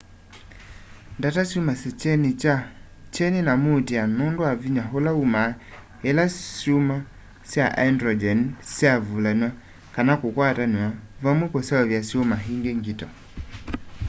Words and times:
ndata 1.17 1.41
syumasya 1.49 1.89
kyeni 3.13 3.39
na 3.47 3.53
muutîa 3.63 4.03
nûndû 4.17 4.39
wa 4.47 4.53
vinya 4.61 4.83
ula 4.97 5.11
umaa 5.23 5.51
ila 6.09 6.23
syuma 6.61 6.95
sya 7.49 7.65
hyndrogyeni 7.79 8.45
syavulanw'a 8.75 9.49
kana 9.95 10.13
kukwatanw'a 10.21 10.87
vamwe 11.23 11.45
kuseuvya 11.53 11.99
syuma 12.09 12.35
îngi 12.51 12.71
ngito 12.79 13.07